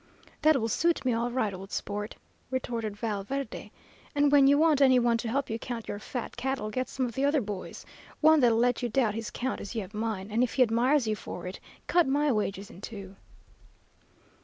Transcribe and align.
"'That 0.41 0.59
will 0.59 0.67
suit 0.67 1.05
me 1.05 1.13
all 1.13 1.29
right, 1.29 1.53
old 1.53 1.71
sport,' 1.71 2.15
retorted 2.49 2.97
Val 2.97 3.23
Verde; 3.23 3.71
'and 4.15 4.31
when 4.31 4.47
you 4.47 4.57
want 4.57 4.81
any 4.81 4.97
one 4.97 5.15
to 5.15 5.29
help 5.29 5.47
you 5.47 5.59
count 5.59 5.87
your 5.87 5.99
fat 5.99 6.35
cattle, 6.35 6.71
get 6.71 6.89
some 6.89 7.05
of 7.05 7.13
the 7.13 7.23
other 7.23 7.39
boys 7.39 7.85
one 8.19 8.39
that'll 8.39 8.57
let 8.57 8.81
you 8.81 8.89
doubt 8.89 9.13
his 9.13 9.29
count 9.29 9.61
as 9.61 9.75
you 9.75 9.81
have 9.81 9.93
mine, 9.93 10.31
and 10.31 10.41
if 10.43 10.55
he 10.55 10.63
admires 10.63 11.05
you 11.05 11.15
for 11.15 11.45
it, 11.45 11.59
cut 11.85 12.07
my 12.07 12.31
wages 12.31 12.71
in 12.71 12.81
two.' 12.81 13.15